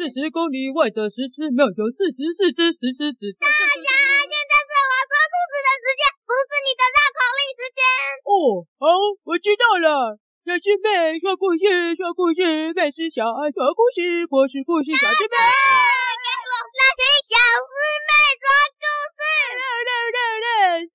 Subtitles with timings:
[0.00, 3.20] 四十公里外的石狮庙有四十四只石狮子。
[3.36, 7.84] 大侠，现在是我说兔子的时间，不是你的绕口令时间。
[8.24, 8.88] 哦，好，
[9.28, 10.16] 我知道了。
[10.48, 15.36] 小师妹说故事，说故事，妹是小爱说故事，我是故事小师妹。
[15.36, 17.76] 给我来听小师
[18.08, 18.10] 妹
[18.40, 18.48] 说
[18.80, 19.20] 故事。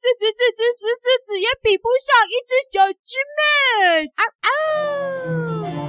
[0.01, 4.09] 四十四只石狮子也比不上一只小师妹。
[4.17, 4.49] 啊啊！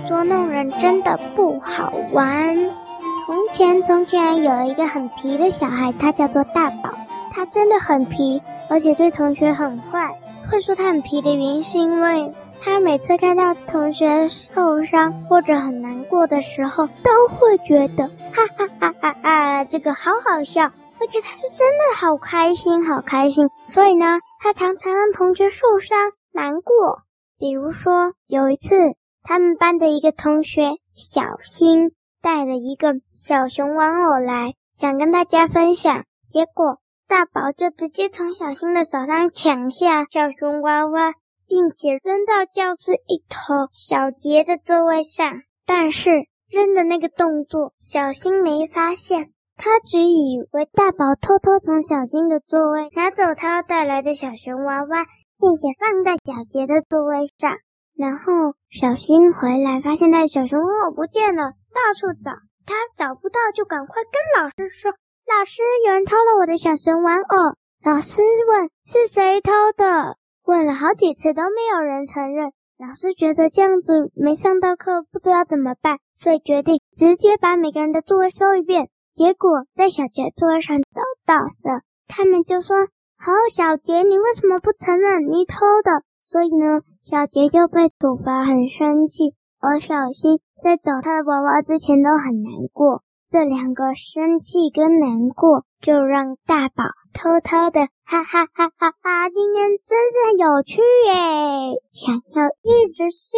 [0.04, 2.84] 捉弄人真的不好玩。
[3.26, 6.90] 从前，从前有一个很皮的小孩，他叫做大宝。
[7.32, 8.40] 他真的很皮，
[8.70, 10.16] 而且对同学很坏。
[10.48, 20.70] 会说他很皮的原因，是因为他每次看到同学受伤或者很难过的时候，都会觉得哈哈哈哈哈，这个好好笑。
[21.00, 23.48] 而且他是真的好开心，好开心。
[23.64, 25.98] 所以呢，他常常让同学受伤
[26.32, 27.02] 难过。
[27.40, 31.90] 比如说有一次，他们班的一个同学小新。
[32.26, 41.12] 带了一个小熊玩偶来，想跟大家分享，结果大宝就直接从小新的手上抢下小熊娃娃，
[41.46, 45.24] 并且扔到教室一头小杰的座位上。
[45.66, 46.10] 但是
[46.50, 55.04] 扔的那个动作，小新没发现，他只以为大宝偷偷从小新的座位拿走他带来的小熊娃娃，
[55.38, 57.52] 并且放在小杰的座位上。
[57.96, 61.52] 然后小新回来，发现他的小熊玩偶不见了。
[61.76, 62.32] 到处找，
[62.64, 64.92] 他找不到就赶快跟老师说
[65.28, 67.36] ：“老师，有人偷了我的小熊玩偶。”
[67.84, 70.16] 老师问：“是谁偷的？”
[70.48, 72.52] 问了好几次都没有人承认。
[72.78, 78.88] 老师觉得这样子没上到课，不知道怎么办，所以决定直接把每个人的座位搜一遍。
[79.14, 82.76] 结果在小杰座位上找到了，他们就说
[83.20, 89.34] ：“好，小杰，你为什么不承认你偷的？”所以呢，小杰就被处罚，很生气。
[89.66, 99.28] 我小新在找他的娃娃之前都很难过，这两个生气跟难过，就让大宝偷偷的哈哈哈哈哈！
[99.28, 100.76] 今天真是有趣
[101.08, 103.34] 耶，想要一直笑。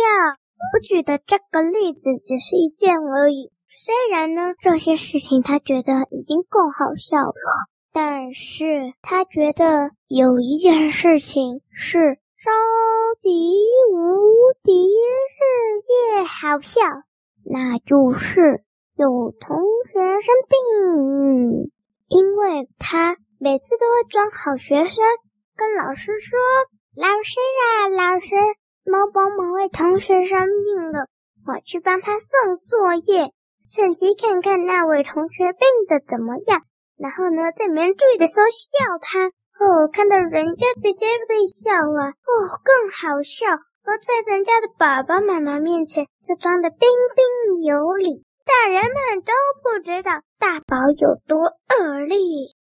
[0.74, 3.50] 我举的这个例子只是一件而已，
[3.86, 7.32] 虽然呢这些事情他觉得已经够好笑了，
[7.90, 12.18] 但是他觉得有一件事情是。
[12.40, 12.52] 超
[13.18, 13.28] 级
[13.90, 14.70] 无敌
[16.48, 16.80] 好笑，
[17.44, 18.64] 那就是
[18.96, 21.70] 有同学生病，
[22.08, 24.96] 因为他每次都会装好学生，
[25.54, 26.38] 跟老师说
[26.96, 28.34] ：“老师啊，老师，
[28.86, 31.08] 某某某位同学生病了，
[31.46, 33.34] 我去帮他送作业，
[33.68, 36.62] 趁机看看那位同学病的怎么样。”
[36.96, 39.26] 然后呢，在没人注意的时候笑他。
[39.60, 42.32] 哦，看到人家直接被笑啊，哦，
[42.64, 43.67] 更好笑。
[43.88, 49.32] 而在人家的爸爸妈妈面前，就装得彬彬有礼，大人们都
[49.64, 52.18] 不知道大宝有多恶劣。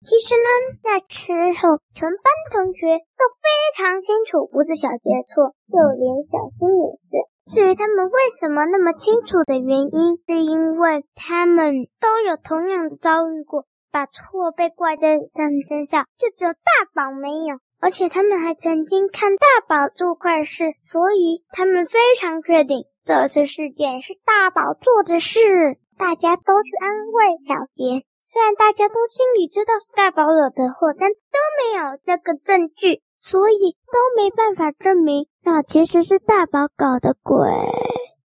[0.02, 0.50] 其实呢，
[0.82, 1.30] 那时
[1.62, 3.46] 候全班同学都非
[3.78, 7.06] 常清楚，不是小杰的错，就连小新也是。
[7.46, 13.66] 至于他们为什么那么清楚的原因，是因为他们都有同样的遭遇过。
[13.92, 16.58] 把错被怪在他们身上，就只有大
[16.92, 25.38] 宝没有，而且他们还曾经看大宝做坏事，所以他们非常确定这次事件是大宝做的事。
[25.98, 37.36] 大家都去安慰小杰，虽然大家都心里知道是大宝惹的祸，但都没有这个证据，所以都没办法证明那其实是大宝搞的鬼。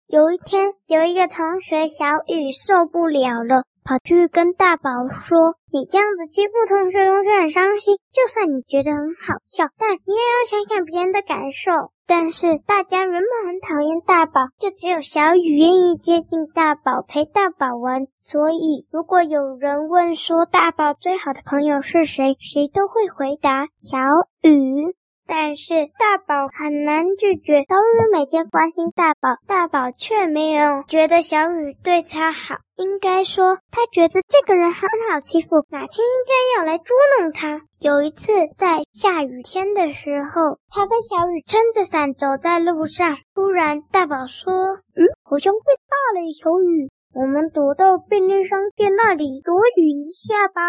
[0.07, 3.65] 有一天，有一个同学小雨受不了了。
[3.83, 7.97] 跑去跟大宝说：“你这样子欺负同学，同学很伤心。
[8.13, 11.71] 就算你觉得很好笑，但你也要想想别人的感受。”
[12.05, 18.07] 但是大家原本很讨厌大宝，就只有小雨愿意接近大宝，陪大宝玩。
[18.25, 23.97] 所以，如果有人问说大宝最好的朋友是谁，谁都会回答小
[24.41, 24.95] 雨。
[25.25, 32.55] 但是大宝很难拒绝，小雨每天关心大宝，大宝却没有觉得小雨对他好。
[32.75, 37.61] 应该说，他觉得这个人很好欺负，哪天应该要来捉弄他。
[37.79, 44.53] 有一次在下雨天的时候，他跟小雨撑着伞走在路上，突然大宝说
[44.97, 50.61] ：“嗯，好像变大了，小雨。”我们躲到便利商店那里躲雨一下吧。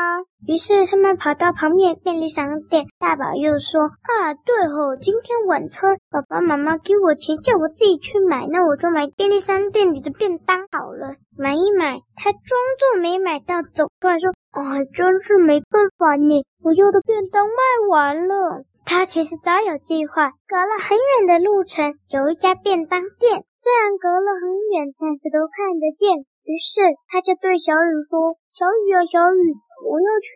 [0.47, 2.85] 于是他们跑到旁边便利商店。
[2.99, 11.17] 大宝又说：“啊，对吼，今天晚餐爸爸妈妈给我钱，叫我自己去买，那我就买便利商店里的便当好了。
[11.39, 12.45] 买一买，他装
[12.79, 29.57] 作没买到，走出来说：‘啊，真是没办法呢，我要的便当卖完了。’他其实早有计划，隔了很远的路程有一家便当店，虽然隔了很远，但是都看得见。”于是他就对小雨说：“小雨啊，小雨，
[29.89, 30.29] 我要去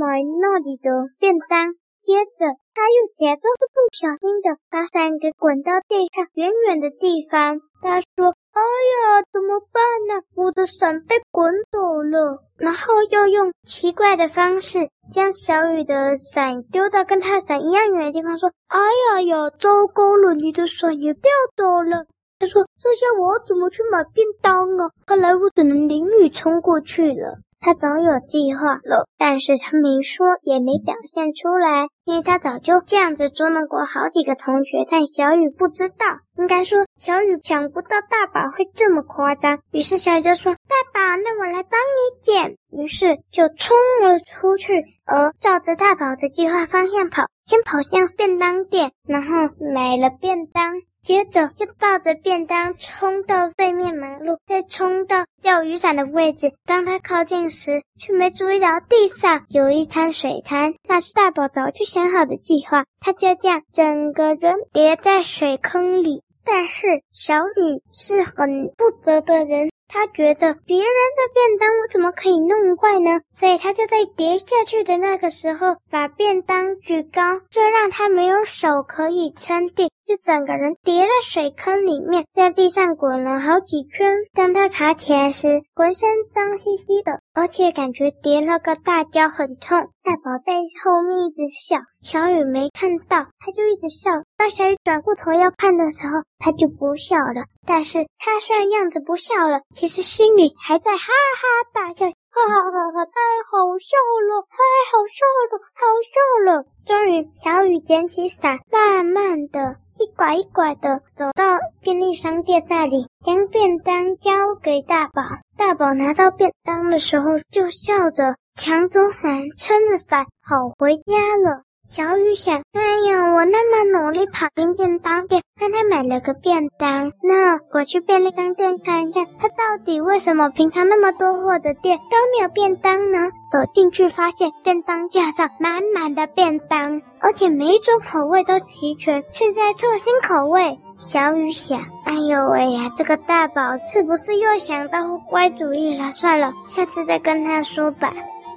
[0.00, 0.88] 买那里的
[1.20, 7.60] 便当。”接着，他又假装是不小心的把伞给滚到地上远远的地方。
[7.80, 8.60] 他说：“哎
[8.90, 10.24] 呀，怎么办呢？
[10.34, 22.06] 我的伞被滚走了。”然后又用奇怪的方式将小雨的伞丢到跟他伞一样远的地方，说：“哎呀呀，糟糕了，你的伞也掉走了。”
[22.42, 24.90] 他说：“这下我怎么去买便当啊？
[25.06, 35.94] 看来我只能淋雨冲过去了。”他早有计划了，但是他没说，也没表现出来，因为他早就这样子捉弄过好几个同学，但小雨不知道。
[36.36, 49.28] 应该说，小雨想不到大宝会这么夸张，于是小雨就说：“大宝，那我来帮你捡。”于是就冲了出去，而照着大宝的计划方向跑，先跑向便当店，然后
[49.72, 50.82] 买了便当。
[51.02, 56.52] 接着又抱着便当冲到对面马路，再冲到钓鱼伞的位置。
[56.64, 62.84] 当他靠近时，却没注意到地上有一滩水滩，那是大宝早就想好的计划。
[63.00, 66.22] 他就这样整个人跌在水坑里。
[66.44, 69.70] 但是小雨是很负责的人。
[69.88, 73.20] 他觉得别人的便当我怎么可以弄坏呢？
[73.30, 84.16] 所以他就在跌下去的那个时候，把便当举高，这让他没有手可以撑地，就整个人跌在水坑里面，在地上滚了好几圈。
[84.34, 89.88] 当他爬起来时，浑身脏兮兮的，而且感觉跌了个大跤，很痛。
[90.02, 90.52] 大宝在
[90.82, 94.10] 后面一直笑，小雨没看到，他就一直笑。
[94.36, 97.46] 当小雨转过头要看的时候，他就不笑了。
[97.64, 103.94] 但是他虽然样子不笑了，其实心里还在哈哈大笑，哈哈哈哈，太好笑
[104.26, 104.58] 了，太
[104.90, 106.64] 好笑了，好笑了。
[106.84, 115.22] 终于，小雨捡起伞，慢慢的一拐一拐的走到便利商店那里，将便当交给大宝。
[115.56, 118.36] 大宝拿到便当的时候，就笑着。
[118.54, 121.62] 抢走伞，撑着伞跑回家了。
[121.94, 127.12] 小雨想：哎呀，我那么努力跑进便当店，帮他买了个便当。
[127.22, 133.28] 那我去便利商店看一看，他到底为什么平常那么多货的店都没有便当呢？
[133.52, 140.78] 走进去发现便当架上满满的便当，而且每一种口味都齐全，是在做新口味。
[140.96, 146.10] 小雨想：哎呦喂呀，这个大宝是不是又想到歪主意了？
[146.12, 148.14] 算了，下次再跟他说吧。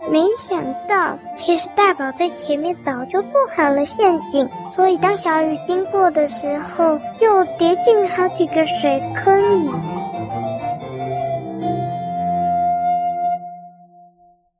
[0.10, 9.70] 没想到，其实大宝在前面早就布好了陷阱，所以当小雨经过的时候，又跌进好几个水坑里。